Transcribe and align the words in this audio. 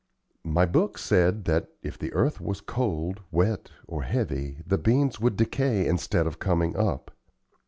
My 0.47 0.65
book 0.65 0.97
said 0.97 1.45
that, 1.45 1.73
if 1.83 1.95
the 1.95 2.11
earth 2.13 2.41
was 2.41 2.59
cold, 2.59 3.21
wet, 3.29 3.69
or 3.87 4.01
heavy 4.01 4.57
the 4.65 4.79
beans 4.79 5.19
would 5.19 5.37
decay 5.37 5.85
instead 5.85 6.25
of 6.25 6.39
coming 6.39 6.75
up. 6.75 7.11